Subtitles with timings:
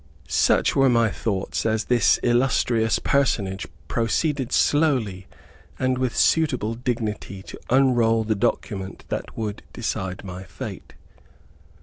[0.27, 5.27] Such were my thoughts as this illustrious personage proceeded slowly,
[5.77, 10.93] and with suitable dignity, to unroll the document that would decide my fate.